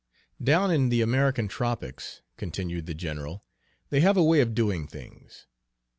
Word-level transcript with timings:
"Down 0.41 0.71
in 0.71 0.89
the 0.89 1.01
American 1.03 1.47
tropics," 1.47 2.23
continued 2.35 2.87
the 2.87 2.95
general, 2.95 3.43
"they 3.91 3.99
have 3.99 4.17
a 4.17 4.23
way 4.23 4.41
of 4.41 4.55
doing 4.55 4.87
things. 4.87 5.45